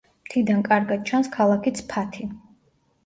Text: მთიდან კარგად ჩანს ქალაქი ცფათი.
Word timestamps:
მთიდან 0.27 0.63
კარგად 0.69 1.03
ჩანს 1.11 1.29
ქალაქი 1.37 1.75
ცფათი. 1.81 2.27